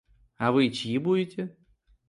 А 0.43 0.51
вы 0.51 0.71
чьи 0.71 0.97
будете?.. 0.97 1.41